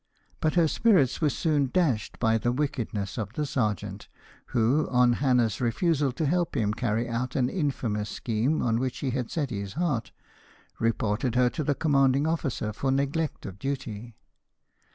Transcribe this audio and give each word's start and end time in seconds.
But 0.39 0.55
her 0.55 0.67
spirits 0.67 1.21
were 1.21 1.29
soon 1.29 1.69
dashed 1.71 2.17
by 2.17 2.39
the 2.39 2.51
wickedness 2.51 3.19
of 3.19 3.33
the 3.33 3.45
sergeant, 3.45 4.07
who 4.47 4.89
on 4.89 5.13
Hannah's 5.13 5.61
refusal 5.61 6.11
to 6.13 6.25
help 6.25 6.57
him 6.57 6.73
to 6.73 6.79
carry 6.81 7.07
out 7.07 7.35
an 7.35 7.49
infamous 7.49 8.09
scheme 8.09 8.63
on 8.63 8.79
which 8.79 8.97
he 8.97 9.11
had 9.11 9.29
set 9.29 9.51
his 9.51 9.73
heart, 9.73 10.11
reported 10.79 11.35
her 11.35 11.51
to 11.51 11.63
the 11.63 11.75
commanding 11.75 12.25
officer 12.25 12.73
for 12.73 12.91
neglect 12.91 13.45
of 13.45 13.59
duty. 13.59 14.15